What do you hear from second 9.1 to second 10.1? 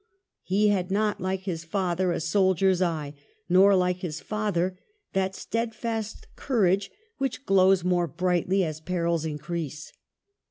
increase.